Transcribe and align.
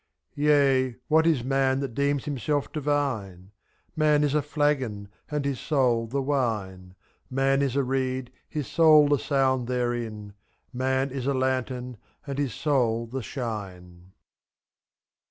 Yea! 0.33 0.95
what 1.09 1.27
is 1.27 1.43
man 1.43 1.79
that 1.79 1.93
deems 1.93 2.25
himself 2.25 2.71
divine? 2.73 3.51
Man 3.95 4.23
is 4.23 4.33
a 4.33 4.41
flagon, 4.41 5.09
and 5.29 5.45
his 5.45 5.59
soul 5.59 6.07
the 6.07 6.23
wine; 6.23 6.95
^3. 7.25 7.25
Man 7.35 7.61
is 7.61 7.75
a 7.75 7.83
reed, 7.83 8.31
his 8.49 8.65
soul 8.65 9.07
the 9.09 9.19
sound 9.19 9.67
therein; 9.67 10.33
Man 10.73 11.11
is 11.11 11.27
a 11.27 11.35
lantern, 11.35 11.97
and 12.25 12.39
his 12.39 12.55
soul 12.55 13.05
the 13.05 13.21
shine. 13.21 14.13